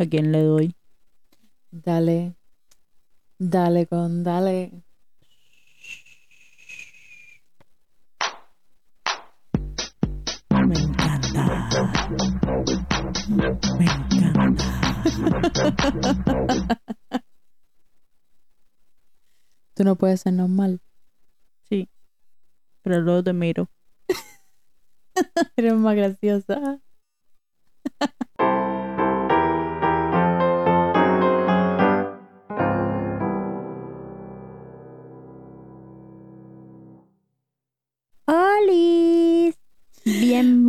[0.00, 0.74] ¿A quién le doy?
[1.70, 2.34] Dale.
[3.38, 4.82] Dale con dale.
[10.48, 11.44] Me encanta.
[13.28, 13.44] Me
[13.84, 14.64] encanta.
[19.74, 20.80] Tú no puedes ser normal.
[21.68, 21.90] Sí.
[22.80, 23.70] Pero luego te miro.
[25.56, 26.80] Eres más graciosa.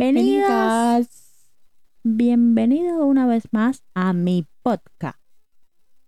[0.02, 0.50] Bienvenidos.
[0.50, 1.52] Amigas.
[2.02, 5.20] Bienvenidos una vez más a mi podcast.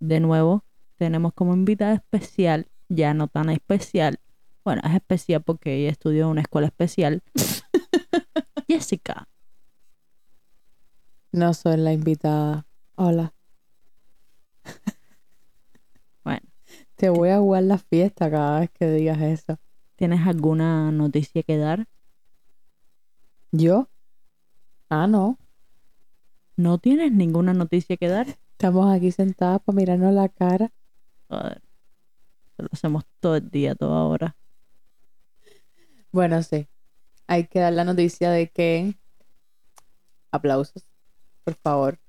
[0.00, 0.64] De nuevo,
[0.96, 4.18] tenemos como invitada especial, ya no tan especial.
[4.64, 7.22] Bueno, es especial porque ella estudió en una escuela especial.
[8.68, 9.28] Jessica.
[11.30, 12.66] No soy la invitada.
[12.96, 13.32] Hola.
[16.24, 16.48] Bueno.
[16.96, 19.60] Te voy a jugar la fiesta cada vez que digas eso.
[19.94, 21.86] ¿Tienes alguna noticia que dar?
[23.56, 23.88] ¿Yo?
[24.88, 25.38] Ah, no.
[26.56, 28.26] ¿No tienes ninguna noticia que dar?
[28.50, 30.72] Estamos aquí sentadas para mirarnos la cara.
[31.28, 31.62] Joder.
[32.58, 34.36] Lo hacemos todo el día, toda hora.
[36.10, 36.66] Bueno, sí.
[37.28, 38.96] Hay que dar la noticia de que.
[40.32, 40.82] Aplausos,
[41.44, 42.00] por favor.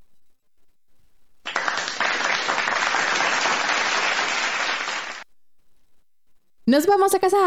[6.65, 7.45] Nos vamos a casar.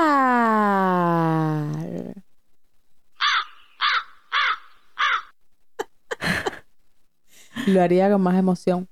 [7.75, 8.89] Lo haría con más emoción,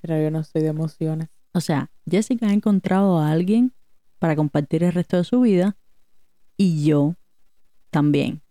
[0.00, 1.28] pero yo no soy de emociones.
[1.52, 3.72] O sea, Jessica ha encontrado a alguien
[4.18, 5.76] para compartir el resto de su vida
[6.56, 7.16] y yo
[7.90, 8.42] también.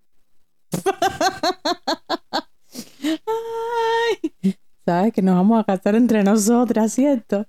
[3.02, 4.33] Ay,
[4.86, 7.48] Sabes que nos vamos a casar entre nosotras, ¿cierto?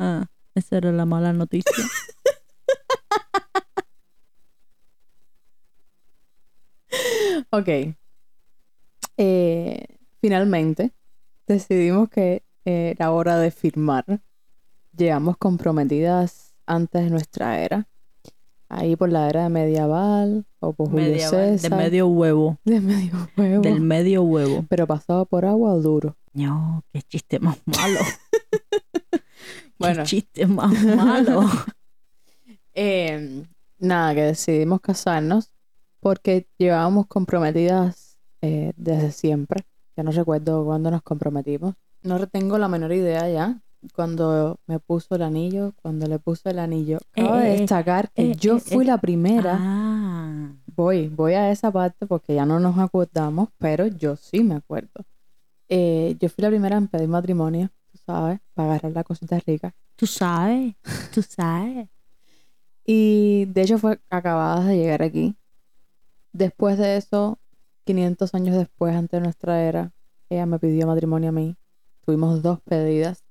[0.00, 1.72] Ah, esa era la mala noticia.
[7.50, 7.68] Ok.
[9.16, 9.86] Eh,
[10.20, 10.92] finalmente
[11.46, 14.20] decidimos que era hora de firmar.
[14.96, 17.86] Llegamos comprometidas antes de nuestra era.
[18.68, 21.78] Ahí por la era medieval o por Julio Medieval, de César.
[21.78, 22.58] medio huevo.
[22.64, 23.62] de medio huevo.
[23.62, 24.64] Del medio huevo.
[24.68, 26.16] Pero pasado por agua o duro.
[26.32, 28.00] No, qué chiste más malo.
[29.78, 30.04] Bueno.
[30.04, 31.42] Qué chiste más malo.
[32.78, 33.42] Eh,
[33.78, 35.50] nada, que decidimos casarnos
[35.98, 39.64] porque llevábamos comprometidas eh, desde siempre.
[39.96, 41.74] Ya no recuerdo cuándo nos comprometimos.
[42.02, 43.60] No tengo la menor idea ya.
[43.94, 46.98] Cuando me puso el anillo, cuando le puso el anillo.
[47.12, 48.88] Acabo Eh, de eh, destacar que eh, yo eh, fui eh.
[48.88, 49.56] la primera.
[49.60, 54.56] Ah, Voy, voy a esa parte porque ya no nos acordamos, pero yo sí me
[54.56, 55.04] acuerdo.
[55.68, 59.74] Eh, yo fui la primera en pedir matrimonio, tú sabes, para agarrar la cosita rica.
[59.96, 60.74] tú sabes,
[61.14, 61.88] tú sabes.
[62.84, 65.34] Y de hecho fue acabadas de llegar aquí.
[66.32, 67.38] Después de eso,
[67.86, 69.92] 500 años después, antes de nuestra era,
[70.28, 71.56] ella me pidió matrimonio a mí.
[72.04, 73.24] Tuvimos dos pedidas.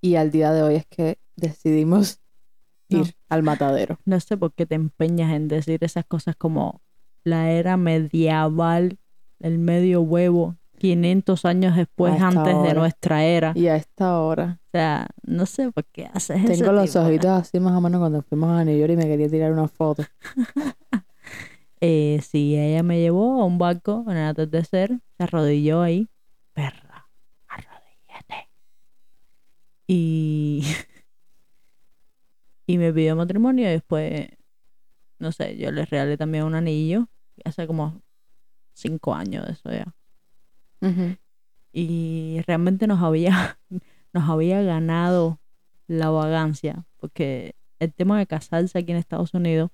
[0.00, 2.20] Y al día de hoy es que decidimos
[2.88, 3.04] ir No.
[3.30, 3.98] al matadero.
[4.04, 6.82] No sé por qué te empeñas en decir esas cosas como
[7.24, 8.98] la era medieval,
[9.40, 13.52] el medio huevo, 500 años después antes de nuestra era.
[13.54, 16.62] Y a esta hora, O sea, no sé por qué haces eso.
[16.64, 19.28] tengo los ojitos así más o menos cuando fuimos a New York y me quería
[19.30, 20.04] tirar una foto.
[21.80, 26.08] Eh, sí, ella me llevó a un barco en el atardecer, se arrodilló ahí.
[26.52, 27.08] Perra,
[27.48, 28.50] arrodíllate.
[29.86, 30.64] Y,
[32.66, 34.28] y me pidió matrimonio y después,
[35.18, 37.08] no sé, yo le regalé también un anillo,
[37.44, 38.02] hace como
[38.72, 39.94] cinco años de eso ya.
[41.72, 43.58] Y realmente nos había,
[44.12, 45.40] nos había ganado
[45.86, 49.70] la vagancia, porque el tema de casarse aquí en Estados Unidos,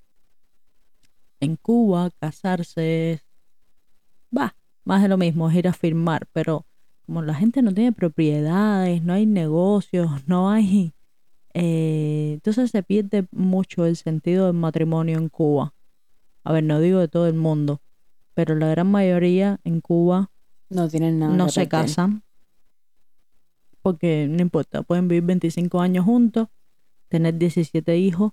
[1.40, 3.24] en Cuba, casarse es,
[4.36, 6.66] va, más de lo mismo, es ir a firmar, pero
[7.06, 10.92] como la gente no tiene propiedades, no hay negocios, no hay...
[11.54, 15.75] eh, entonces se pierde mucho el sentido del matrimonio en Cuba.
[16.44, 17.81] A ver, no digo de todo el mundo,
[18.34, 20.31] pero la gran mayoría en Cuba
[20.69, 21.34] No tienen nada.
[21.34, 22.22] no se casan
[23.82, 26.48] porque no importa, pueden vivir 25 años juntos,
[27.08, 28.32] tener 17 hijos,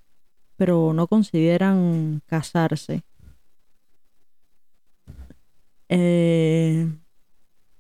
[0.58, 3.04] pero no consideran casarse.
[5.88, 6.92] Eh,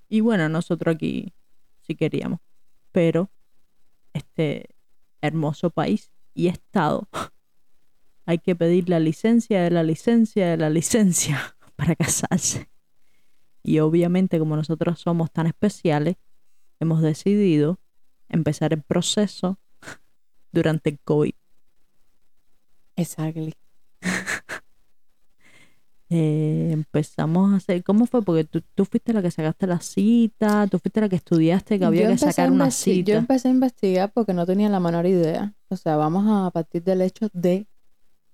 [0.07, 1.33] y bueno, nosotros aquí
[1.81, 2.39] sí queríamos,
[2.91, 3.29] pero
[4.13, 4.69] este
[5.21, 7.07] hermoso país y estado
[8.25, 12.69] hay que pedir la licencia de la licencia de la licencia para casarse.
[13.63, 16.15] Y obviamente como nosotros somos tan especiales,
[16.79, 17.79] hemos decidido
[18.29, 19.59] empezar el proceso
[20.51, 21.33] durante el COVID.
[22.97, 23.53] Exactly.
[26.09, 28.21] Eh, empezamos a hacer, ¿cómo fue?
[28.21, 31.83] Porque tú, tú fuiste la que sacaste la cita, tú fuiste la que estudiaste que
[31.83, 33.11] había Yo que sacar una cita.
[33.11, 35.53] Yo empecé a investigar porque no tenía la menor idea.
[35.67, 37.67] O sea, vamos a partir del hecho de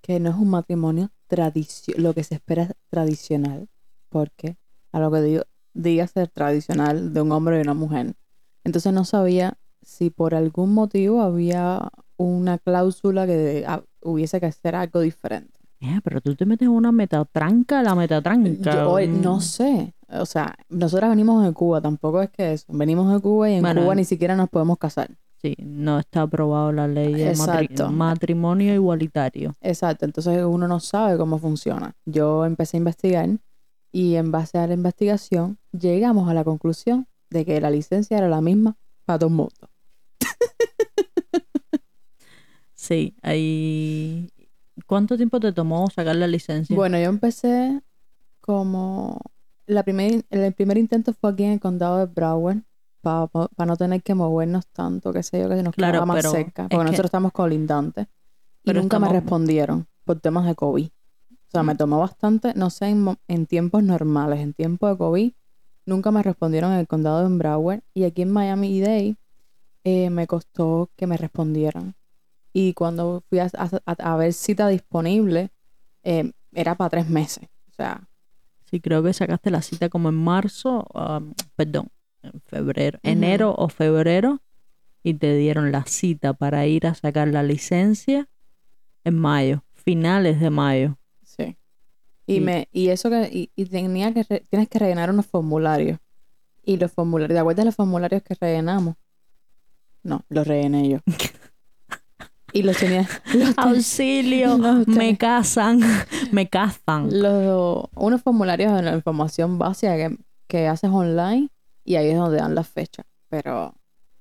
[0.01, 3.67] que no es un matrimonio tradicional, lo que se espera es tradicional.
[4.09, 4.57] Porque
[4.91, 5.43] a lo que digo,
[5.73, 8.13] diga ser tradicional de un hombre y una mujer.
[8.63, 14.75] Entonces no sabía si por algún motivo había una cláusula que ah, hubiese que hacer
[14.75, 15.59] algo diferente.
[16.03, 18.73] Pero tú te metes en una metatranca, la metatranca.
[18.73, 19.93] Yo hoy mm, no sé.
[20.11, 22.67] O sea, nosotras venimos de Cuba, tampoco es que eso.
[22.69, 25.09] Venimos de Cuba y en Bueno, Cuba ni siquiera nos podemos casar.
[25.41, 29.57] Sí, no está aprobado la ley de matri- matrimonio igualitario.
[29.59, 31.93] Exacto, entonces uno no sabe cómo funciona.
[32.05, 33.29] Yo empecé a investigar
[33.91, 38.29] y en base a la investigación llegamos a la conclusión de que la licencia era
[38.29, 39.69] la misma para todo el mundo.
[42.83, 44.29] Sí, ahí...
[44.87, 46.75] ¿Cuánto tiempo te tomó sacar la licencia?
[46.75, 47.81] Bueno, yo empecé
[48.41, 49.21] como...
[49.65, 52.57] La primer, el primer intento fue aquí en el condado de Broward
[53.01, 53.29] para
[53.65, 56.69] no tener que movernos tanto, qué sé yo, que nos Claro, quedaba más cerca, es
[56.69, 58.07] porque que- nosotros estamos colindantes.
[58.07, 58.09] Y
[58.65, 60.87] Pero nunca me respondieron por temas de COVID.
[60.87, 65.31] O sea, me tomó bastante, no sé, en, en tiempos normales, en tiempo de COVID,
[65.85, 67.79] nunca me respondieron en el condado de Broward.
[67.93, 69.15] Y aquí en Miami-Dade
[69.85, 71.95] eh, me costó que me respondieran.
[72.53, 73.81] Y cuando fui a, a-
[74.13, 75.51] a ver cita disponible,
[76.03, 77.49] eh, era para tres meses.
[77.69, 78.07] O sea,
[78.69, 81.89] Sí, creo que sacaste la cita como en marzo, um, perdón,
[82.23, 84.41] en febrero, enero o febrero,
[85.03, 88.29] y te dieron la cita para ir a sacar la licencia
[89.03, 90.97] en mayo, finales de mayo.
[91.23, 91.57] sí.
[92.25, 95.99] Y, me, y eso que, y, y tenía que, re- tienes que rellenar unos formularios.
[96.63, 98.95] Y los formularios, ¿te acuerdas de los formularios que rellenamos?
[100.03, 100.99] No, los rellené yo.
[102.53, 104.57] y los tenía, los ten- Auxilio,
[104.87, 105.79] me casan,
[106.31, 107.09] me cazan.
[107.21, 110.17] los, unos formularios de la información básica que,
[110.47, 111.49] que haces online
[111.83, 113.05] y ahí es donde dan las fechas.
[113.29, 113.73] Pero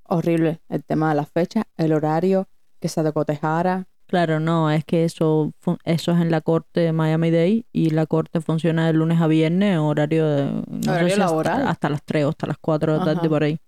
[0.05, 2.49] horrible el tema de las fechas, el horario,
[2.81, 3.87] que se te cotejara.
[4.07, 5.53] Claro, no, es que eso,
[5.85, 9.79] eso es en la corte de Miami-Dade y la corte funciona de lunes a viernes,
[9.79, 11.67] horario de, no sé Horario si laboral.
[11.67, 13.59] Hasta, las 3 o hasta las 4 de la tarde por ahí.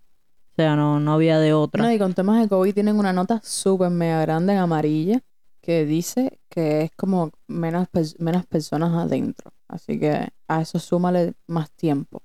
[0.54, 1.82] O sea, no, no había de otra.
[1.82, 5.20] No, y con temas de COVID tienen una nota súper mega grande en amarilla
[5.60, 7.88] que dice que es como menos,
[8.20, 9.52] menos personas adentro.
[9.66, 12.22] Así que a eso súmale más tiempo.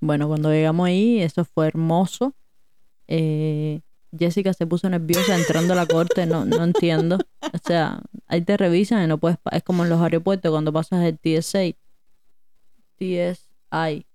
[0.00, 2.34] Bueno, cuando llegamos ahí, eso fue hermoso.
[3.08, 3.80] Eh,
[4.18, 7.16] Jessica se puso nerviosa entrando a la corte, no, no entiendo.
[7.40, 11.04] O sea, ahí te revisan y no puedes, es como en los aeropuertos cuando pasas
[11.04, 11.74] el TSA.
[12.98, 14.06] TSI.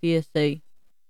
[0.00, 0.62] TSA.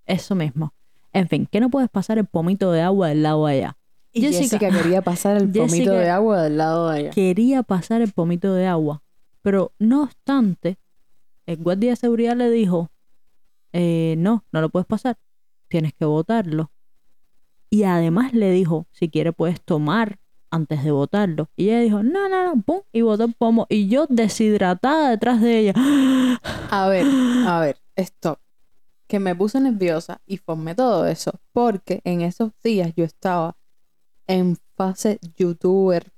[0.06, 0.72] Eso mismo.
[1.18, 3.76] En fin, que no puedes pasar el pomito de agua del lado de allá.
[4.12, 7.10] Y Jessica- Jessica, quería pasar el pomito Jessica- de agua del lado de ella.
[7.10, 9.02] Quería pasar el pomito de agua,
[9.42, 10.78] pero no obstante,
[11.46, 12.90] el guardia de seguridad le dijo,
[13.72, 15.18] eh, no, no lo puedes pasar,
[15.68, 16.70] tienes que botarlo.
[17.68, 20.18] Y además le dijo, si quieres puedes tomar
[20.50, 21.50] antes de botarlo.
[21.56, 23.66] Y ella dijo, no, no, no, pum, y botó el pomo.
[23.68, 25.74] Y yo deshidratada detrás de ella.
[26.70, 27.04] A ver,
[27.46, 28.38] a ver, stop.
[29.06, 33.56] Que me puse nerviosa y formé todo eso porque en esos días yo estaba
[34.26, 36.12] en fase youtuber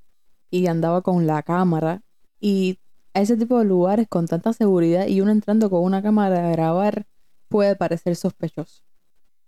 [0.51, 2.03] y andaba con la cámara
[2.41, 2.79] y
[3.15, 7.07] ese tipo de lugares con tanta seguridad y uno entrando con una cámara a grabar
[7.49, 8.83] puede parecer sospechoso.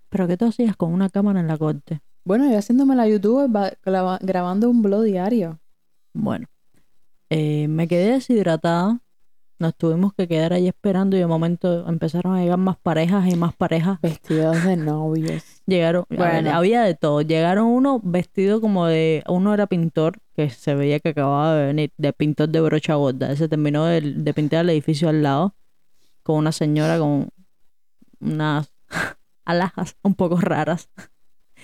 [0.08, 2.00] ¿Pero qué tú hacías con una cámara en la corte?
[2.24, 5.60] Bueno, yo haciéndome la youtuber grabando un blog diario.
[6.12, 6.48] Bueno,
[7.30, 9.00] eh, me quedé deshidratada.
[9.60, 13.36] Nos tuvimos que quedar ahí esperando y de momento empezaron a llegar más parejas y
[13.36, 14.00] más parejas.
[14.00, 15.44] Vestidos de novios.
[15.66, 16.50] Llegaron, Bueno.
[16.52, 17.20] había de todo.
[17.20, 21.92] Llegaron uno vestido como de, uno era pintor, que se veía que acababa de venir,
[21.98, 23.30] de pintor de brocha gorda.
[23.30, 25.54] Ese terminó de, de pintar el edificio al lado,
[26.22, 27.28] con una señora con
[28.18, 28.72] unas
[29.44, 30.88] alhajas un poco raras.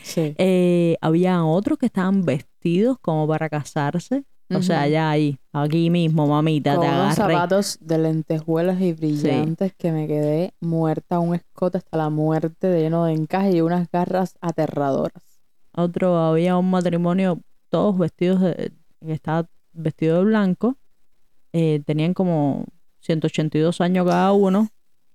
[0.02, 0.34] Sí.
[0.36, 4.24] Eh, había otros que estaban vestidos como para casarse.
[4.54, 7.34] O sea, ya ahí, aquí mismo, mamita, con te unos agarré.
[7.34, 12.80] zapatos de lentejuelas y brillantes que me quedé muerta, un escote hasta la muerte de
[12.82, 15.22] lleno de encaje y unas garras aterradoras.
[15.72, 18.72] Otro, había un matrimonio, todos vestidos de,
[19.04, 20.76] que estaba vestido de blanco.
[21.52, 22.64] eh, tenían como
[23.00, 24.68] 182 años cada uno.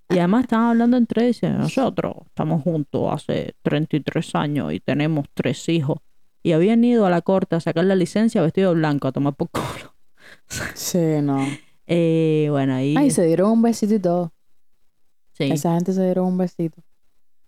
[0.10, 1.52] Y además estaban hablando entre ellos.
[1.58, 6.00] Nosotros estamos juntos hace 33 años y tenemos tres hijos.
[6.44, 9.50] Y habían ido a la corte a sacar la licencia vestido blanco a tomar por
[9.50, 9.94] culo.
[10.76, 11.46] Sí, no.
[11.88, 12.96] Eh, bueno, ahí.
[12.98, 14.34] Ay, se dieron un besito y todo.
[15.34, 15.46] sí.
[15.46, 16.82] Esa gente se dieron un besito.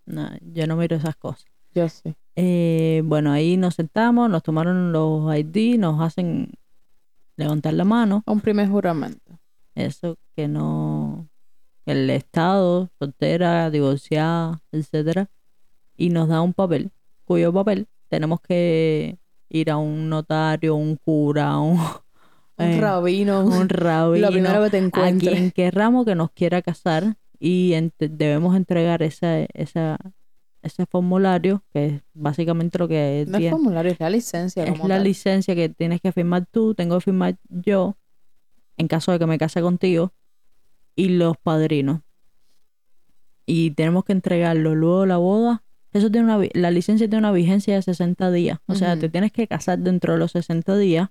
[0.06, 1.46] No, yo no miro esas cosas.
[1.74, 2.14] Yo sí.
[2.36, 6.52] Eh, bueno, ahí nos sentamos, nos tomaron los ID, nos hacen
[7.36, 8.22] levantar la mano.
[8.26, 9.38] Un primer juramento.
[9.74, 11.28] Eso que no.
[11.86, 15.28] El Estado, soltera, divorciada, etcétera.
[15.96, 16.90] Y nos da un papel,
[17.24, 19.18] cuyo papel tenemos que
[19.48, 21.78] ir a un notario, un cura, un,
[22.56, 23.44] Un eh, rabino.
[23.44, 25.32] un rabino, Lo primero que te a encuentres.
[25.32, 29.96] quien querramos que nos quiera casar y ent- debemos entregar esa, esa,
[30.62, 34.62] ese formulario, que es básicamente lo que No es formulario, es la licencia.
[34.64, 35.04] es la tal.
[35.04, 37.96] licencia que tienes que firmar tú, tengo que firmar yo,
[38.76, 40.12] en caso de que me case contigo,
[40.94, 42.02] y los padrinos.
[43.46, 45.63] Y tenemos que entregarlo luego de la boda.
[45.94, 48.58] Eso tiene una, la licencia tiene una vigencia de 60 días.
[48.66, 51.08] O sea, te tienes que casar dentro de los 60 días.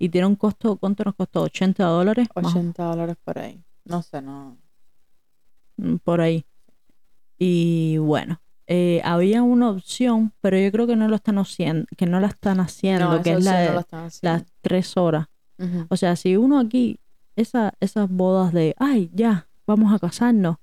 [0.00, 1.42] Y tiene un costo, ¿cuánto nos costó?
[1.42, 2.28] 80 dólares.
[2.34, 3.62] más o- 80 dólares por ahí.
[3.84, 4.56] No sé, no.
[5.76, 6.44] mm, por ahí.
[7.38, 12.06] Y bueno, eh, había una opción, pero yo creo que no lo están haciendo, que
[12.06, 13.66] no la están haciendo, no, que es la de
[14.22, 15.26] las tres horas.
[15.88, 16.98] O sea, si uno aquí,
[17.36, 20.56] esa, esas bodas de, ay, ya, vamos a casarnos,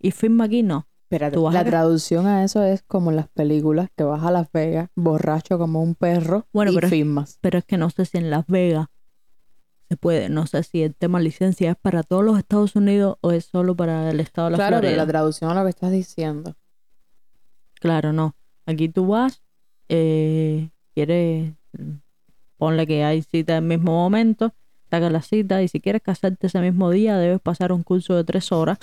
[0.00, 0.86] y firma aquí, no.
[1.12, 4.50] Espérate, la a- traducción a eso es como en las películas, que vas a Las
[4.52, 7.38] Vegas, borracho como un perro, Bueno, y pero- firmas.
[7.40, 8.86] Pero es que no sé si en Las Vegas
[9.90, 13.30] se puede, no sé si el tema licencia es para todos los Estados Unidos o
[13.32, 14.96] es solo para el estado de la Claro, Florida.
[14.96, 16.56] la traducción a lo que estás diciendo.
[17.78, 18.34] Claro, no.
[18.64, 19.42] Aquí tú vas,
[19.90, 21.52] eh, quieres,
[22.56, 24.54] ponle que hay cita en el mismo momento,
[24.88, 28.24] saca la cita y si quieres casarte ese mismo día debes pasar un curso de
[28.24, 28.78] tres horas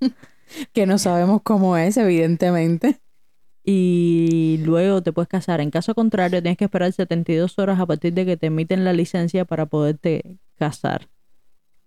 [0.72, 3.00] Que no sabemos cómo es, evidentemente.
[3.64, 5.60] y luego te puedes casar.
[5.60, 8.92] En caso contrario, tienes que esperar 72 horas a partir de que te emiten la
[8.92, 11.08] licencia para poderte casar.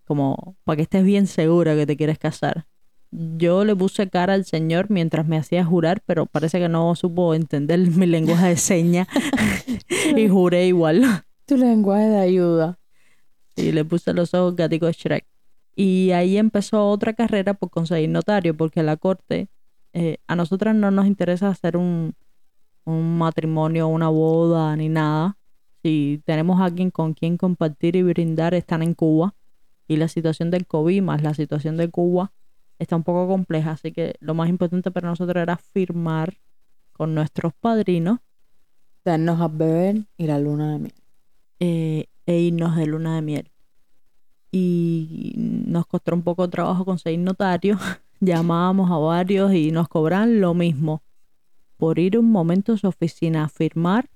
[0.06, 2.68] Como para que estés bien segura que te quieres casar.
[3.12, 7.34] Yo le puse cara al señor mientras me hacía jurar, pero parece que no supo
[7.34, 9.08] entender mi lenguaje de señas
[10.16, 11.24] y juré igual.
[11.46, 12.80] Tu lenguaje de ayuda.
[13.56, 15.26] Y le puse los ojos gatico de Shrek.
[15.76, 19.50] Y ahí empezó otra carrera por conseguir notario, porque la corte,
[19.94, 22.16] eh, a nosotras no nos interesa hacer un,
[22.86, 25.38] un matrimonio, una boda, ni nada.
[25.84, 29.36] Si tenemos a alguien con quien compartir y brindar, están en Cuba.
[29.88, 32.32] Y la situación del COVID más la situación de Cuba
[32.80, 33.72] está un poco compleja.
[33.72, 36.38] Así que lo más importante para nosotros era firmar
[36.94, 38.20] con nuestros padrinos
[39.04, 40.94] Darnos a beber y la luna de miel.
[41.60, 43.52] eh, e irnos de luna de miel.
[44.52, 45.25] Y
[45.66, 47.78] nos costó un poco de trabajo conseguir notario.
[48.20, 51.04] Llamábamos a varios y nos cobran lo mismo
[51.78, 54.10] por ir un momento a su oficina a firmar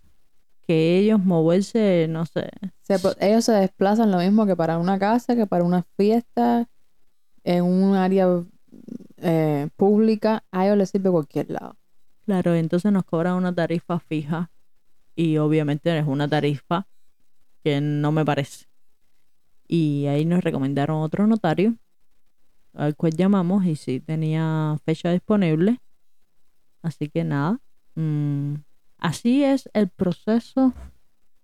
[0.66, 2.50] que ellos moverse, no sé.
[2.84, 6.70] Se ellos se desplazan lo mismo que para una casa, que para una fiesta,
[7.44, 8.28] en un área
[9.18, 10.44] eh, pública.
[10.52, 11.76] A ellos les sirve cualquier lado.
[12.26, 14.52] Claro, entonces nos cobran una tarifa fija
[15.16, 16.86] y obviamente es una tarifa
[17.64, 18.69] que no me parece.
[19.72, 21.76] Y ahí nos recomendaron otro notario
[22.74, 25.80] al cual llamamos y sí tenía fecha disponible.
[26.82, 27.60] Así que nada.
[27.96, 28.56] mm,
[28.98, 30.74] así es el proceso.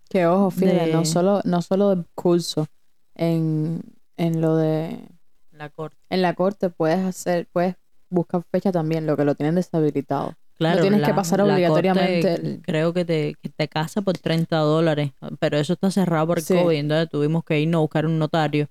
[0.09, 2.67] Que ojo, fíjate, De- no solo, no solo del curso,
[3.15, 3.81] en,
[4.17, 5.07] en lo de
[5.51, 5.97] La corte.
[6.09, 7.75] en la corte puedes hacer, puedes
[8.09, 10.33] buscar fecha también, lo que lo tienen deshabilitado.
[10.57, 15.57] Claro, tienes que pasar obligatoriamente creo que te, que te casa por 30 dólares, pero
[15.57, 16.53] eso está cerrado por Sí.
[16.53, 18.69] COVID, entonces tuvimos que irnos a buscar un notario.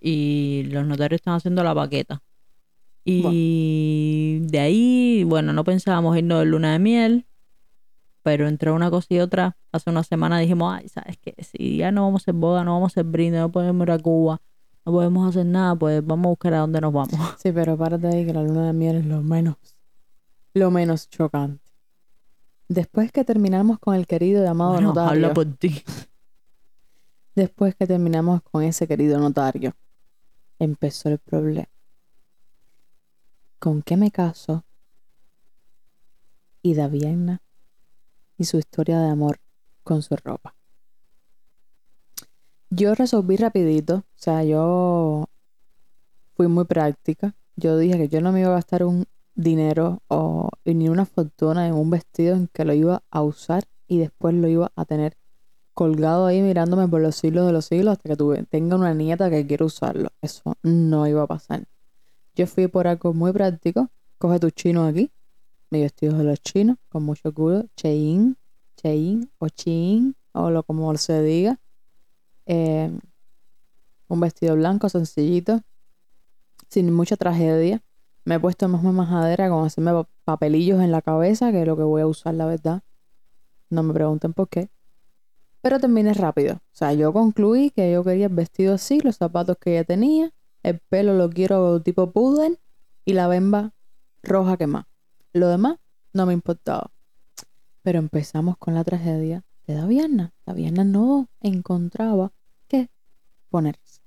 [0.00, 2.22] Y los notarios están haciendo la paqueta.
[3.04, 7.26] Y de ahí, bueno, no pensábamos irnos de luna de miel,
[8.22, 11.34] pero entre una cosa y otra, hace una semana dijimos, ay, ¿sabes qué?
[11.42, 13.92] Si ya no vamos a hacer boda, no vamos a hacer brindis, no podemos ir
[13.92, 14.40] a Cuba,
[14.84, 17.10] no podemos hacer nada, pues vamos a buscar a dónde nos vamos.
[17.38, 19.56] Sí, pero párate ahí que la luna de miel es lo menos,
[20.54, 21.70] lo menos chocante.
[22.68, 25.82] Después que terminamos con el querido y amado Bueno, notario, habla por ti.
[27.34, 29.74] después que terminamos con ese querido notario,
[30.58, 31.68] empezó el problema.
[33.58, 34.64] ¿Con qué me caso?
[36.62, 37.42] Y Daviena
[38.38, 39.40] y su historia de amor
[39.82, 40.54] con su ropa.
[42.70, 45.26] Yo resolví rapidito, o sea, yo
[46.36, 47.34] fui muy práctica.
[47.56, 49.06] Yo dije que yo no me iba a gastar un
[49.42, 53.98] dinero o ni una fortuna en un vestido en que lo iba a usar y
[53.98, 55.16] después lo iba a tener
[55.74, 59.30] colgado ahí mirándome por los siglos de los siglos hasta que tuve, tenga una nieta
[59.30, 60.10] que quiera usarlo.
[60.20, 61.66] Eso no iba a pasar.
[62.34, 63.90] Yo fui por algo muy práctico.
[64.18, 65.10] Coge tus chinos aquí.
[65.70, 67.64] Mi vestido de los chinos, con mucho culo.
[67.76, 68.36] Chein,
[68.76, 71.58] Chein o Chin, o lo como se diga.
[72.46, 72.90] Eh,
[74.08, 75.62] un vestido blanco sencillito,
[76.68, 77.82] sin mucha tragedia.
[78.24, 81.82] Me he puesto más majadera con hacerme pa- papelillos en la cabeza, que lo que
[81.82, 82.82] voy a usar, la verdad.
[83.70, 84.70] No me pregunten por qué.
[85.62, 86.54] Pero terminé rápido.
[86.56, 90.32] O sea, yo concluí que yo quería el vestido así, los zapatos que ella tenía,
[90.62, 92.58] el pelo lo quiero tipo pudel
[93.04, 93.72] y la bemba
[94.22, 94.88] roja quemada.
[95.32, 95.76] Lo demás
[96.12, 96.90] no me importaba.
[97.82, 100.34] Pero empezamos con la tragedia de Daviana.
[100.46, 102.32] Daviana no encontraba
[102.68, 102.90] qué
[103.48, 104.00] ponerse.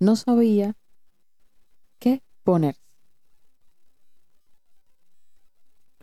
[0.00, 0.76] No sabía
[1.98, 2.85] qué ponerse.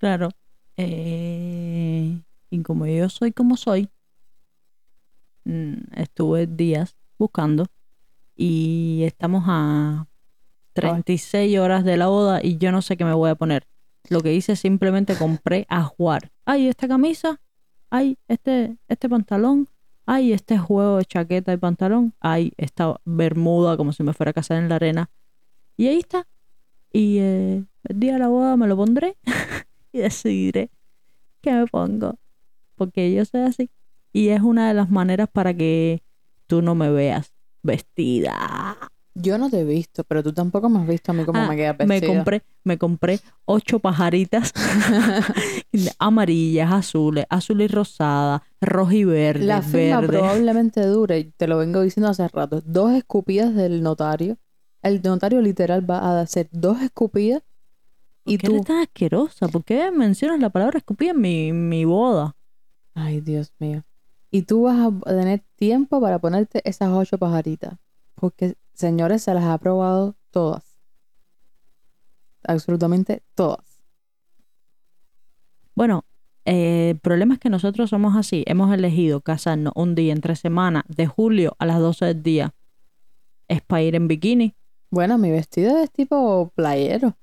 [0.04, 0.32] Claro.
[0.76, 2.20] Eh,
[2.50, 3.88] y como yo soy como soy,
[5.46, 7.68] mm, estuve días buscando
[8.36, 10.10] y estamos a
[10.74, 13.66] 36 horas de la boda y yo no sé qué me voy a poner.
[14.10, 16.34] Lo que hice simplemente compré a jugar.
[16.44, 17.40] Ay, esta camisa.
[17.90, 19.70] Ay, este, este pantalón.
[20.06, 22.14] Ay, este juego de chaqueta y pantalón.
[22.20, 25.10] Ay, esta bermuda como si me fuera a casar en la arena.
[25.78, 26.28] Y ahí está.
[26.92, 29.16] Y eh, el día de la boda me lo pondré
[29.94, 30.70] y decidiré
[31.42, 32.16] qué me pongo.
[32.76, 33.70] Porque yo soy así.
[34.12, 36.04] Y es una de las maneras para que
[36.48, 37.32] tú no me veas
[37.62, 38.78] vestida.
[39.16, 41.48] Yo no te he visto, pero tú tampoco me has visto a mí cómo Ah,
[41.48, 42.08] me queda me vestida.
[42.14, 44.52] compré, me compré ocho pajaritas
[46.00, 50.18] amarillas, azules, azul y rosada, rojo y verde, La firma verde.
[50.18, 54.38] probablemente dure, te lo vengo diciendo hace rato, dos escupidas del notario.
[54.82, 57.42] El notario literal va a hacer dos escupidas
[58.26, 58.54] y ¿Por qué tú...
[58.54, 59.48] eres tan asquerosa?
[59.48, 62.36] ¿Por qué mencionas la palabra escupida en mi, mi boda?
[62.94, 63.84] Ay, Dios mío.
[64.32, 67.78] Y tú vas a tener tiempo para ponerte esas ocho pajaritas.
[68.16, 70.78] Porque, señores, se las ha probado todas.
[72.44, 73.82] Absolutamente todas.
[75.76, 76.06] Bueno,
[76.46, 78.44] eh, el problema es que nosotros somos así.
[78.48, 82.56] Hemos elegido casarnos un día entre semana de julio a las 12 del día.
[83.48, 84.56] Es para ir en bikini.
[84.90, 87.18] Bueno, mi vestido es tipo playero.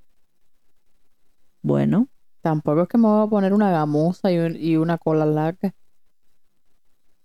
[1.62, 2.08] Bueno,
[2.42, 5.74] Tampoco es que me voy a poner una gamuza y, un- y una cola larga.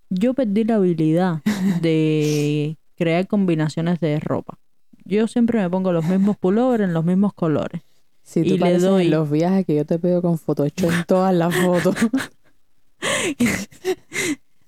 [0.09, 1.41] yo perdí la habilidad
[1.81, 4.59] de crear combinaciones de ropa.
[5.05, 7.81] Yo siempre me pongo los mismos pullovers en los mismos colores.
[8.23, 10.91] Si tú Y le pareces en doy- los viajes que yo te pido con Photoshop
[10.91, 11.95] en todas las fotos.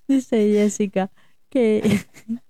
[0.07, 1.11] Dice Jessica
[1.49, 1.99] que,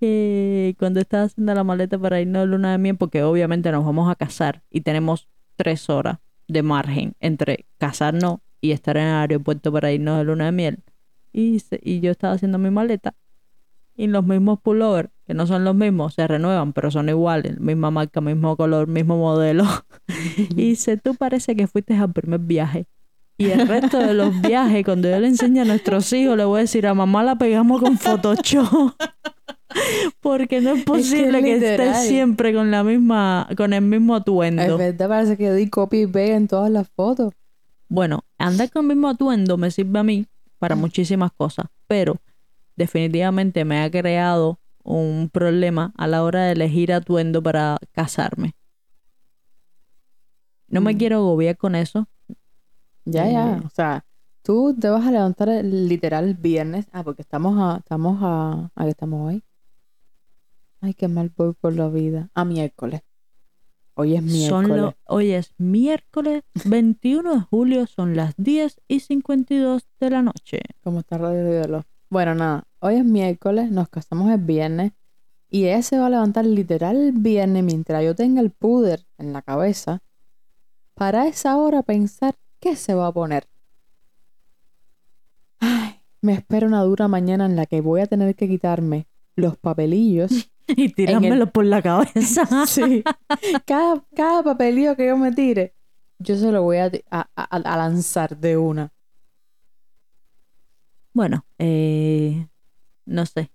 [0.00, 3.84] que cuando estaba haciendo la maleta para irnos a luna de miel, porque obviamente nos
[3.84, 9.14] vamos a casar y tenemos tres horas de margen entre casarnos y estar en el
[9.14, 10.78] aeropuerto para irnos de luna de miel.
[11.32, 13.14] Y, y yo estaba haciendo mi maleta
[13.96, 17.90] y los mismos pullovers, que no son los mismos, se renuevan, pero son iguales, misma
[17.90, 19.64] marca, mismo color, mismo modelo.
[20.36, 22.86] y dice, tú parece que fuiste al primer viaje.
[23.38, 26.58] Y el resto de los viajes, cuando yo le enseño a nuestros hijos, le voy
[26.58, 28.94] a decir, a mamá la pegamos con Photoshop.
[30.20, 34.78] Porque no es posible que, estés siempre con la misma, con el mismo Es atuendo.
[34.78, 37.32] verdad, parece que di copy y pega en todas las fotos.
[37.88, 40.26] Bueno, andar con el mismo atuendo me sirve a mí
[40.58, 42.16] para muchísimas cosas, pero
[42.76, 48.54] definitivamente me ha creado un problema a la hora de elegir atuendo para casarme.
[50.68, 50.98] No me Mm.
[50.98, 52.08] quiero agobiar con eso.
[53.04, 53.56] Ya, ya.
[53.56, 53.62] Eh.
[53.66, 54.04] O sea,
[54.42, 56.86] tú te vas a levantar literal viernes.
[56.92, 57.78] Ah, porque estamos a.
[57.78, 58.70] Estamos a.
[58.74, 59.42] ¿A qué estamos hoy?
[60.82, 62.28] Ay, qué mal voy por la vida.
[62.34, 63.02] A miércoles.
[63.94, 64.76] Hoy es Son miércoles.
[64.82, 70.60] lo- hoy es miércoles 21 de julio, son las 10 y 52 de la noche.
[70.82, 71.84] Como está Radio.
[72.10, 72.64] Bueno, nada.
[72.80, 74.92] Hoy es miércoles, nos casamos el viernes.
[75.48, 79.32] Y ella se va a levantar literal el viernes mientras yo tenga el puder en
[79.32, 80.02] la cabeza.
[80.94, 83.46] Para esa hora pensar qué se va a poner.
[85.60, 89.56] Ay, me espera una dura mañana en la que voy a tener que quitarme los
[89.58, 90.50] papelillos.
[90.76, 92.46] Y tirármelo por la cabeza.
[92.66, 93.02] Sí.
[93.64, 95.74] Cada, cada papelillo que yo me tire,
[96.18, 98.92] yo se lo voy a, a- a- lanzar de una.
[101.12, 102.46] Bueno, eh,
[103.04, 103.50] no sé.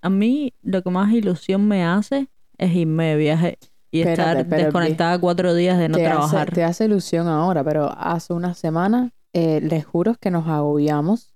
[0.00, 3.58] A mí lo que más ilusión me hace es irme de viaje
[3.90, 6.48] y Espérate, estar desconectada cuatro días de no te, trabajar.
[6.48, 11.34] Hace, te hace ilusión ahora, pero hace una semana eh, les juro que nos agobiamos.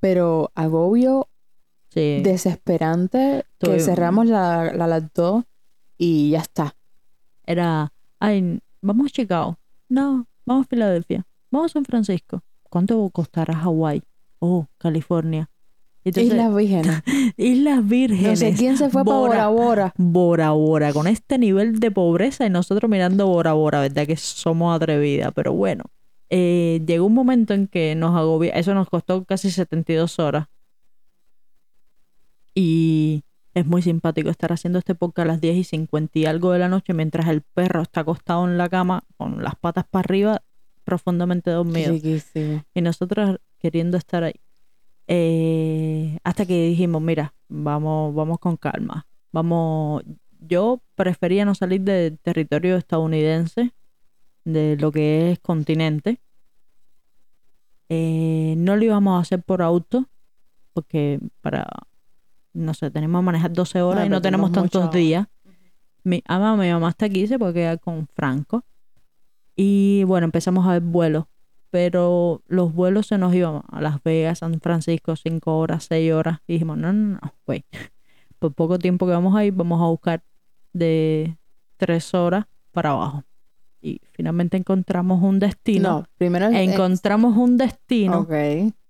[0.00, 1.28] Pero agobio
[1.90, 2.20] Sí.
[2.22, 5.44] desesperante que cerramos la, la laptop
[5.96, 6.76] y ya está.
[7.46, 9.58] Era, ay, vamos a Chicago.
[9.88, 11.26] No, vamos a Filadelfia.
[11.50, 12.42] Vamos a San Francisco.
[12.68, 14.02] ¿Cuánto costará Hawái?
[14.38, 15.48] Oh, California.
[16.04, 17.02] Entonces, Islas Vírgenes.
[17.36, 18.38] Islas No Vírgenes.
[18.38, 19.48] sé quién se fue para Bora Bora.
[19.48, 19.94] Bora.
[19.96, 24.06] Bora Bora, con este nivel de pobreza y nosotros mirando Bora Bora, ¿verdad?
[24.06, 25.84] Que somos atrevidas, pero bueno.
[26.30, 30.46] Eh, llegó un momento en que nos agobia, eso nos costó casi 72 horas.
[32.58, 33.22] Y
[33.54, 36.58] Es muy simpático estar haciendo este podcast a las 10 y 50 y algo de
[36.58, 40.42] la noche mientras el perro está acostado en la cama con las patas para arriba,
[40.82, 41.92] profundamente dormido.
[41.92, 42.64] Riquísimo.
[42.74, 44.34] Y nosotros queriendo estar ahí.
[45.06, 49.06] Eh, hasta que dijimos, mira, vamos, vamos con calma.
[49.30, 50.02] Vamos.
[50.40, 53.72] Yo prefería no salir del territorio estadounidense,
[54.44, 56.20] de lo que es continente.
[57.88, 60.08] Eh, no lo íbamos a hacer por auto,
[60.74, 61.66] porque para,
[62.58, 65.26] no sé, tenemos que manejar 12 horas No, y no tenemos tenemos tantos días.
[66.04, 68.64] Mi, ama, mi mamá está aquí, se puede quedar con Franco.
[69.56, 71.24] Y bueno, empezamos a ver vuelos.
[71.70, 76.38] Pero los vuelos se nos iban a Las Vegas, San Francisco, 5 horas, 6 horas.
[76.46, 77.64] Y dijimos, no, no, no, güey.
[78.38, 80.22] Por poco tiempo que vamos a ir, vamos a buscar
[80.72, 81.36] de
[81.76, 83.24] 3 horas para abajo.
[83.82, 85.88] Y finalmente encontramos un destino.
[86.00, 88.20] No, primero es- encontramos un destino.
[88.20, 88.32] Ok.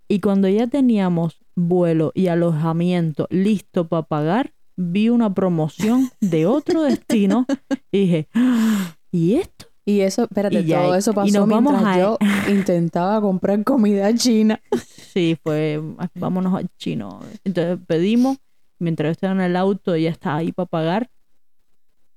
[0.09, 6.83] Y cuando ya teníamos vuelo y alojamiento listo para pagar, vi una promoción de otro
[6.83, 7.47] destino
[7.93, 9.67] y dije, "Ah, ¿y esto?
[9.85, 12.19] Y eso, espérate, Y ya, todo eso y pasó nos vamos mientras a- yo
[12.51, 14.61] intentaba comprar comida china.
[14.87, 17.21] Sí, fue, "Ah, vámonos al chino.
[17.45, 18.39] Entonces pedimos,
[18.79, 21.11] mientras yo estaba en el auto y ya estaba ahí para pagar,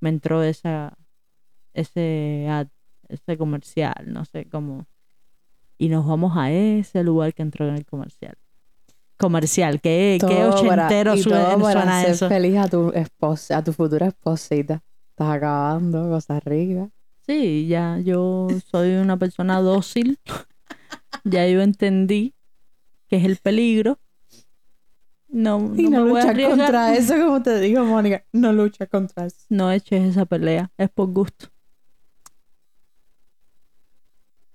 [0.01, 0.97] me entró esa,
[1.73, 2.67] ese ad,
[3.07, 4.85] ese comercial, no sé cómo.
[5.81, 8.37] Y nos vamos a ese lugar que entró en el comercial.
[9.17, 12.29] Comercial, qué, qué Todo para- ochentero y suena, todo para suena hacer eso.
[12.29, 14.83] feliz a tu esposa, a tu futura esposita.
[15.09, 16.89] Estás acabando, cosas ricas.
[17.25, 20.19] Sí, ya yo soy una persona dócil.
[21.23, 22.35] ya yo entendí
[23.07, 23.97] que es el peligro.
[25.29, 28.23] No, Y no, no, voy a luchas contra eso, como te digo, Mónica.
[28.33, 29.37] No luchas contra eso.
[29.49, 31.47] No eches esa pelea, es por gusto.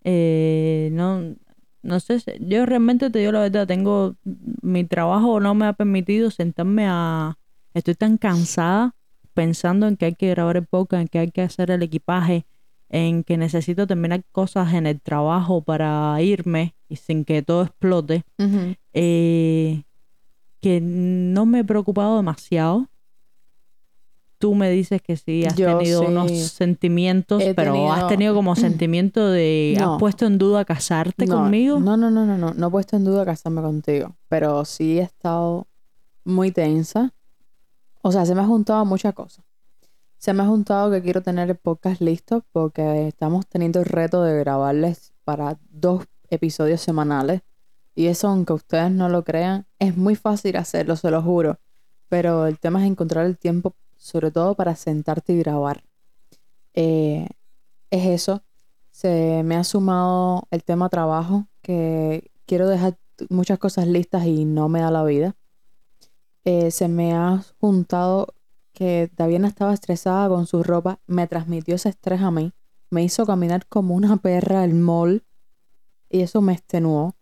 [0.08, 1.34] Eh, no,
[1.82, 4.14] no sé, si- yo realmente te digo la verdad, tengo,
[4.62, 7.36] mi trabajo no me ha permitido sentarme a,
[7.74, 8.94] estoy tan cansada
[9.34, 12.46] pensando en que hay que grabar el podcast, en que hay que hacer el equipaje,
[12.88, 18.22] en que necesito terminar cosas en el trabajo para irme y sin que todo explote,
[18.92, 19.82] eh,
[20.60, 22.88] que no me he preocupado demasiado.
[24.38, 26.06] Tú me dices que sí, has Yo tenido sí.
[26.08, 29.94] unos sentimientos, He pero has tenido- tenido como sentimiento de, No.
[29.94, 31.80] ¿has puesto en duda casarte no, conmigo?
[31.80, 32.52] No, no, no, no, no.
[32.54, 34.14] No he puesto en duda casarme contigo.
[34.28, 35.66] Pero sí he estado
[36.24, 37.14] muy tensa.
[38.02, 39.44] O sea, se me ha juntado muchas cosas.
[40.18, 44.22] Se me ha juntado que quiero tener el podcast listo porque estamos teniendo el reto
[44.22, 47.42] de grabarles para dos episodios semanales.
[47.94, 51.58] Y eso, aunque ustedes no lo crean, es muy fácil hacerlo, se lo juro.
[52.08, 55.84] Pero el tema es encontrar el tiempo, sobre todo para sentarte y grabar.
[56.74, 57.28] Eh,
[57.90, 58.42] es eso.
[58.90, 64.68] Se me ha sumado el tema trabajo, que quiero dejar muchas cosas listas y no
[64.68, 65.36] me da la vida.
[66.44, 68.34] Eh, se me ha juntado
[68.72, 72.52] que Daviana estaba estresada con su ropa, me transmitió ese estrés a mí,
[72.90, 75.24] me hizo caminar como una perra al mall
[76.08, 77.16] y eso me extenuó.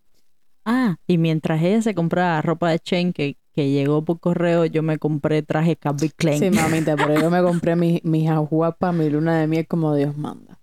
[0.65, 3.13] Ah, y mientras ella se compraba ropa de Chain
[3.55, 6.41] que llegó por correo, yo me compré traje Calvin Klein.
[6.41, 10.17] Sí, mamita, pero yo me compré mis, ajuas para mi luna de miel como Dios
[10.17, 10.61] manda.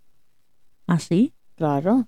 [0.88, 1.34] ¿Ah, sí?
[1.56, 2.08] Claro,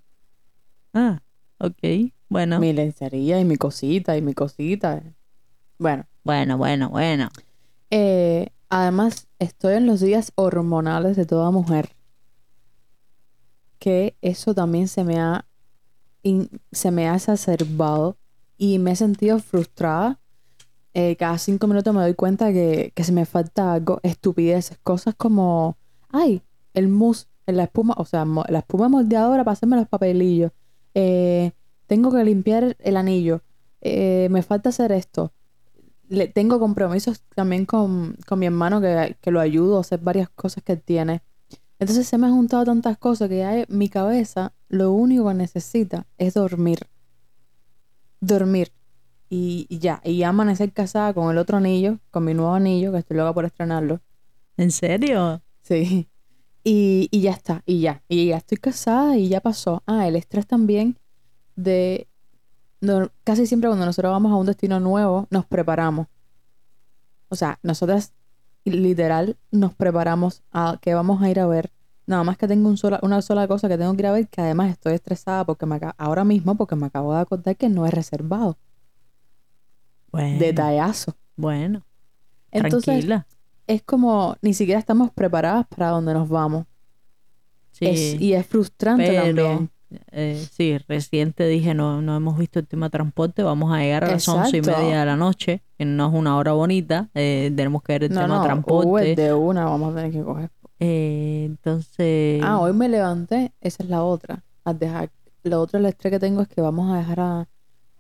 [0.94, 1.22] Ah,
[1.58, 2.12] ok.
[2.30, 5.02] Bueno, mi lencería y mi cosita y mi cosita.
[5.80, 7.30] Bueno, bueno, bueno, bueno.
[7.90, 11.96] Eh, además, estoy en los días hormonales de toda mujer.
[13.80, 15.46] Que eso también se me ha,
[16.24, 18.18] in- se me ha exacerbado
[18.58, 20.20] y me he sentido frustrada.
[20.94, 25.78] Eh, cada cinco minutos me doy cuenta que, se me falta estupideces, cosas como,
[26.10, 26.42] ay,
[26.74, 30.52] el mousse, la espuma, o sea, la espuma moldeadora para hacerme los papelillos.
[30.94, 31.52] Eh,
[31.88, 33.42] tengo que limpiar el anillo.
[33.82, 35.34] Eh, me falta hacer esto
[36.34, 40.64] tengo compromisos también con, con mi hermano que, que lo ayudo a hacer varias cosas
[40.64, 41.24] que tiene.
[41.80, 46.06] Entonces se me han juntado tantas cosas que ya mi cabeza lo único que necesita
[46.18, 46.88] es dormir.
[48.22, 48.72] Dormir.
[49.36, 50.00] Y, y ya.
[50.04, 53.34] Y ya amanecer casada con el otro anillo, con mi nuevo anillo, que estoy loca
[53.34, 54.00] por estrenarlo.
[54.58, 55.42] ¿En serio?
[55.64, 56.08] Sí.
[56.64, 58.04] Y, y ya está, y ya.
[58.08, 59.82] Y ya estoy casada y ya pasó.
[59.88, 61.00] Ah, el estrés también
[61.56, 62.08] de...
[62.80, 66.06] no- casi siempre cuando nosotros vamos a un destino nuevo, nos preparamos.
[67.30, 68.14] O sea, nosotras
[68.66, 71.72] literal nos preparamos a que vamos a ir a ver.
[72.06, 74.28] Nada más que tengo un sola, una sola cosa que tengo que ir a ver,
[74.28, 77.88] que además estoy estresada porque me ahora mismo porque me acabo de acordar que no
[77.88, 78.60] es reservado.
[80.14, 81.14] Bueno, Detallazo.
[81.36, 81.82] bueno,
[82.52, 83.28] Entonces, tranquila.
[83.68, 86.66] es como ni siquiera estamos preparadas para donde nos vamos.
[87.72, 89.70] Sí, Es- y es frustrante pero también.
[90.12, 94.04] eh, sí, reciente dije, no, no hemos visto el tema de transporte, vamos a llegar
[94.04, 94.80] a las once y Exacto.
[94.80, 98.10] media de la noche, que no es una hora bonita, eh, tenemos que ver el
[98.12, 98.88] No, tema de no, transporte.
[98.90, 100.50] Uber de una vamos a tener que coger.
[100.80, 104.44] Eh, entonces, Ah, hoy me levanté, esa es la otra.
[104.66, 105.12] A dejar,
[105.44, 107.50] lo otro el estrés que tengo es que vamos a dejar a,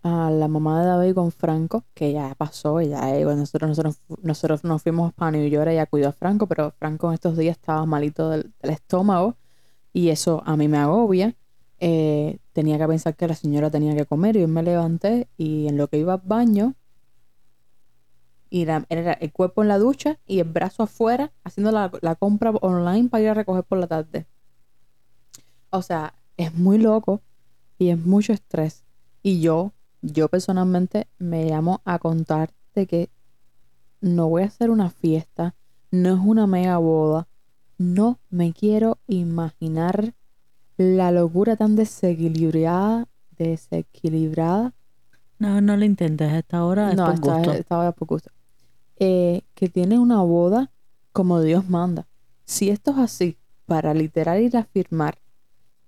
[0.03, 4.63] a la mamá de David con Franco, que ya pasó, ya eh, nosotros, nosotros, nosotros
[4.63, 7.85] nos fuimos para New York, ella cuidó a Franco, pero Franco en estos días estaba
[7.85, 9.37] malito del, estómago
[9.93, 11.35] y eso a mí me agobia.
[11.79, 15.67] Eh, tenía que pensar que la señora tenía que comer y hoy me levanté y
[15.67, 16.75] en lo que iba al baño
[18.49, 22.51] y era el cuerpo en la ducha y el brazo afuera haciendo la, la compra
[22.51, 24.27] online para ir a recoger por la tarde.
[25.71, 27.21] O sea, es muy loco
[27.79, 28.83] y es mucho estrés.
[29.23, 33.09] Y yo, yo personalmente me llamo a contarte que
[34.01, 35.55] no voy a hacer una fiesta,
[35.89, 37.27] no es una mega boda,
[37.79, 40.13] no me quiero imaginar
[40.77, 44.73] la locura tan desequilibrada, desequilibrada
[45.43, 47.51] no, no lo intentes a esta hora, es no, por esta, gusto.
[47.51, 48.31] esta vez por gusto.
[48.97, 50.71] Eh, que tiene una boda
[51.11, 52.07] como Dios manda.
[52.45, 55.17] Si esto es así, para literal ir a firmar,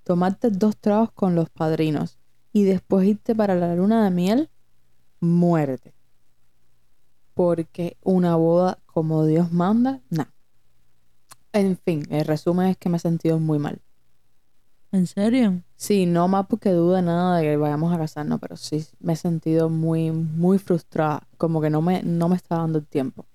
[0.04, 2.18] tomarte dos tragos con los padrinos
[2.56, 4.50] y después irte para la luna de miel,
[5.20, 5.94] muerte.
[7.34, 10.26] Porque una boda como Dios manda, no.
[11.52, 13.82] En fin, el resumen es que me he sentido muy mal.
[14.94, 15.64] ¿En serio?
[15.76, 19.18] Sí, no más porque duda nada de que vayamos a casarnos, pero sí me he
[19.18, 21.28] sentido muy, muy frustrada.
[21.38, 23.26] Como que no me, no me está dando el tiempo.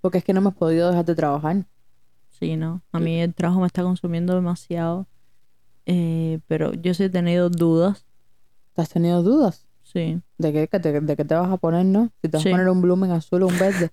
[0.00, 1.64] Porque es que no me he podido dejar de trabajar.
[2.40, 2.82] Sí, ¿no?
[2.90, 5.06] A mí el trabajo me está consumiendo demasiado,
[5.86, 8.04] eh, pero yo sí he tenido dudas,
[8.74, 9.66] ¿Te has tenido dudas?
[9.82, 10.20] sí.
[10.38, 12.10] ¿De qué, de qué te vas a poner, no?
[12.20, 12.48] Si te vas Sí.
[12.48, 13.90] a poner un blumen azul o un verde.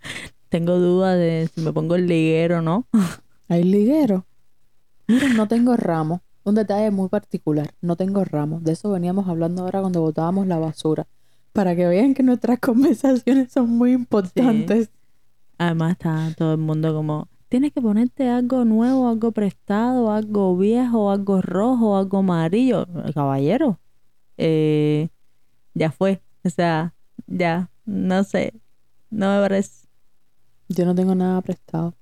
[0.48, 2.86] Tengo dudas de si me pongo el liguero no.
[3.48, 4.24] Hay liguero.
[5.08, 6.22] Mira, no tengo ramo.
[6.44, 7.74] Un detalle muy particular.
[7.80, 8.60] No tengo ramo.
[8.60, 11.06] De eso veníamos hablando ahora cuando botábamos la basura.
[11.52, 14.90] Para que vean que nuestras conversaciones son muy importantes.
[15.58, 21.12] Además está todo el mundo como, tienes que ponerte algo nuevo, algo prestado, algo viejo,
[21.12, 22.84] algo rojo, algo amarillo.
[23.14, 23.78] Caballero,
[24.36, 25.08] eh,
[25.72, 26.20] ya fue.
[26.42, 26.96] O sea,
[27.28, 28.54] ya, no sé.
[29.08, 29.86] No me parece
[30.68, 31.94] Yo no tengo nada prestado.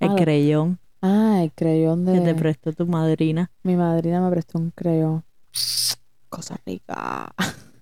[0.00, 2.14] el Ah, creyón Ah, el creyón de...
[2.14, 3.52] que te prestó tu madrina.
[3.62, 5.22] Mi madrina me prestó un creyón.
[6.28, 7.32] Cosa rica.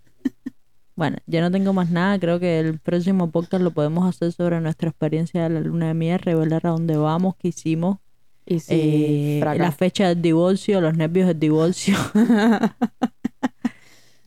[0.96, 2.18] Bueno, yo no tengo más nada.
[2.20, 5.94] Creo que el próximo podcast lo podemos hacer sobre nuestra experiencia de la luna de
[5.94, 7.98] miel, revelar a dónde vamos, qué hicimos,
[8.46, 11.96] Y sí, eh, la fecha del divorcio, los nervios del divorcio.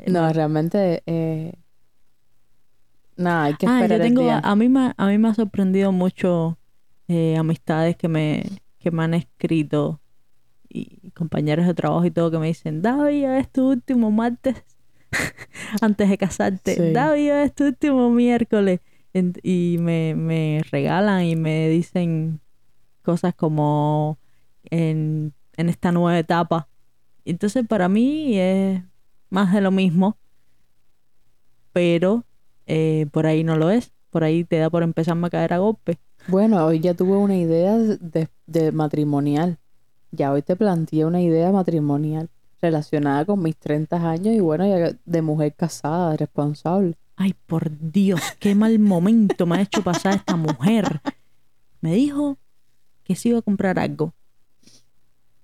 [0.05, 1.03] no, realmente...
[1.05, 1.53] Eh...
[3.15, 4.39] Nada, hay que Ah, esperar yo el tengo, día.
[4.39, 6.57] a mí me, a mí me ha sorprendido mucho
[7.07, 8.43] eh, amistades que me,
[8.79, 10.01] que me han escrito
[10.69, 14.63] y compañeros de trabajo y todo que me dicen, David, es tu último martes
[15.81, 16.93] antes de casarte, Sí.
[16.93, 18.79] David, es tu último miércoles
[19.41, 22.39] y me, me regalan y me dicen
[23.01, 24.19] cosas como
[24.69, 26.67] en, en esta nueva etapa.
[27.25, 28.81] Entonces para mí es
[29.29, 30.17] más de lo mismo,
[31.73, 32.25] pero
[32.65, 33.91] eh, por ahí no lo es.
[34.09, 35.97] Por ahí te da por empezarme a caer a golpe.
[36.27, 39.57] Bueno, hoy ya tuve una idea de, de matrimonial.
[40.11, 42.29] Ya hoy te planteé una idea matrimonial
[42.61, 46.95] relacionada con mis 30 años y bueno, ya de mujer casada, responsable.
[47.15, 51.01] Ay, por Dios, qué mal momento me ha hecho pasar esta mujer.
[51.81, 52.37] Me dijo
[53.03, 54.13] que se iba a comprar algo.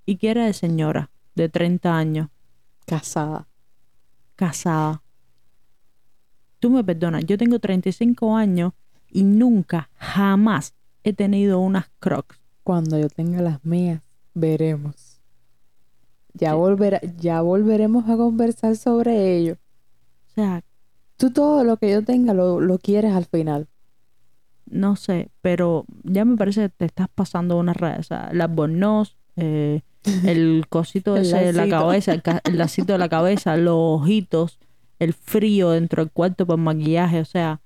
[0.05, 2.29] Y que era de señora, de 30 años,
[2.85, 3.47] Casada.
[4.35, 5.01] casada.
[6.59, 8.73] Tú me perdonas, yo tengo 35 años
[9.09, 10.73] y nunca, jamás
[11.03, 12.39] he tenido unas crocs.
[12.63, 14.01] Cuando yo tenga las mías,
[14.33, 15.12] veremos.
[16.33, 19.53] Ya, volverá, ya volveremos a conversar sobre ello.
[20.31, 20.63] O sea,
[21.17, 23.67] Tú todo lo que yo tenga lo, lo quieres al final.
[24.65, 27.99] no sé, pero ya me parece que te estás pasando una raya.
[27.99, 29.81] O sea, las bornos, eh,
[30.25, 34.59] el cosito El ese de la cabeza, el, el lacito de la cabeza, los ojitos,
[34.99, 37.61] el frío dentro del cuarto por maquillaje, o sea,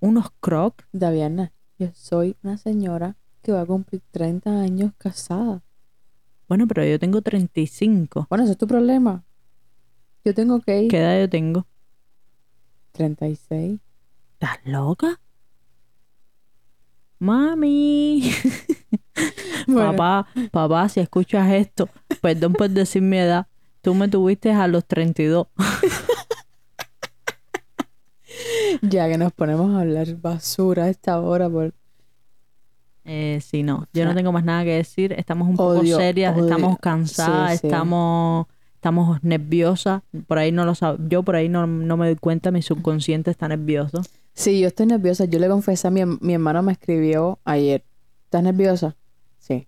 [0.00, 0.84] unos crocs.
[0.92, 5.62] Daviana, yo soy una señora que va a cumplir 30 años casada.
[6.48, 8.26] Bueno, pero yo tengo 35.
[8.28, 9.24] Bueno, ese es tu problema.
[10.24, 11.66] Yo tengo que ir ¿Qué edad yo tengo?
[12.92, 13.80] 36.
[14.32, 15.20] ¿Estás loca?
[17.18, 18.30] Mami.
[19.66, 19.96] Bueno.
[19.96, 21.88] Papá, papá, si escuchas esto,
[22.20, 23.48] perdón por decir mi edad.
[23.80, 25.48] Tú me tuviste a los 32.
[28.82, 31.74] Ya que nos ponemos a hablar basura a esta hora por...
[33.06, 33.86] Eh, sí, no.
[33.92, 35.12] Yo no tengo más nada que decir.
[35.12, 37.66] Estamos un poco odio- serias, odio- estamos cansadas, sí, sí.
[37.68, 40.02] estamos estamos nerviosas.
[40.26, 43.30] Por ahí no lo sab- Yo por ahí no, no me doy cuenta, mi subconsciente
[43.30, 44.00] está nervioso.
[44.34, 45.24] Sí, yo estoy nerviosa.
[45.24, 47.84] Yo le confesé a mi, mi hermano me escribió ayer.
[48.24, 48.96] ¿Estás nerviosa?
[49.38, 49.66] Sí.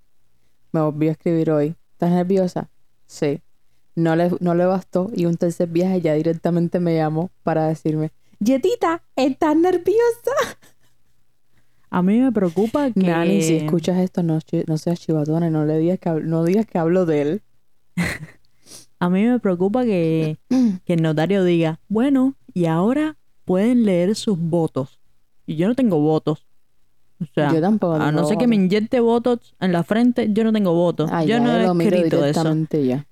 [0.73, 1.75] Me volvió a escribir hoy.
[1.93, 2.69] ¿Estás nerviosa?
[3.07, 3.41] Sí.
[3.97, 8.13] No le, no le bastó y un tercer viaje ya directamente me llamó para decirme,
[8.41, 10.31] Yetita, ¿estás nerviosa?
[11.99, 13.09] A mí me preocupa que...
[13.09, 16.79] Nani, si escuchas esto, no, seas chivatona y no le digas que, no digas que
[16.79, 17.43] hablo de él.
[19.01, 20.39] A mí me preocupa que,
[20.85, 25.01] que el notario diga, bueno, y ahora pueden leer sus votos.
[25.45, 26.47] Y yo no tengo votos.
[27.21, 30.45] O sea, yo tampoco a no ser que me inyecte votos en la frente, yo
[30.45, 31.11] no tengo votos.
[31.11, 32.55] Yo ya, no he lo miro escrito eso.
[32.81, 33.09] ya.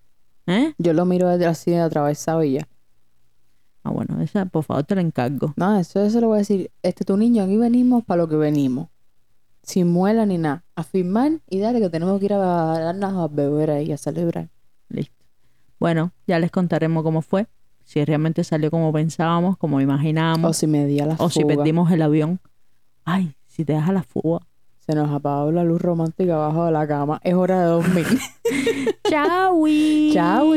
[0.47, 0.75] ¿Eh?
[0.79, 2.69] Yo lo miro así de atravesado y ya.
[3.87, 5.55] Ah, bueno, esa por favor te la encargo.
[5.57, 6.73] No, eso, eso lo voy a decir.
[6.83, 8.89] Este, tu niño, aquí venimos para lo que venimos.
[9.63, 10.65] Sin muela ni nada.
[10.75, 14.49] A firmar y dale que tenemos que ir a darnos a beber ahí, a celebrar.
[14.89, 15.25] Listo.
[15.79, 17.47] Bueno, ya les contaremos cómo fue.
[17.85, 21.45] Si realmente salió como pensábamos, como O imaginábamos, si me di a la o si
[21.45, 22.41] perdimos el avión.
[23.05, 24.41] Ay, si te das a la fuga.
[24.81, 27.21] Se nos apagó la luz romántica abajo de la cama.
[27.23, 28.07] Es hora de dormir.
[29.09, 29.65] ¡Chao!
[30.13, 30.55] ¡Chao!